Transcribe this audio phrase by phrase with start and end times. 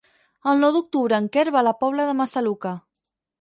[0.53, 2.75] El nou d'octubre en Quer va a la Pobla de Massaluca.